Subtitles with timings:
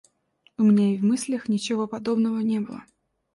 [0.57, 2.83] У меня и в мыслях ничего подобного не было.